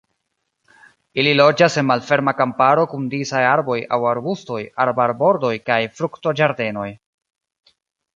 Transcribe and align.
Ili 1.23 1.33
loĝas 1.41 1.75
en 1.81 1.85
malferma 1.89 2.33
kamparo 2.39 2.85
kun 2.93 3.03
disaj 3.11 3.41
arboj 3.49 3.77
aŭ 3.97 3.99
arbustoj, 4.13 4.61
arbarbordoj 4.87 5.53
kaj 5.69 5.79
fruktoĝardenoj. 6.01 6.89